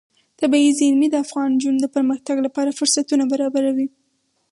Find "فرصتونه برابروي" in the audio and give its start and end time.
2.79-3.87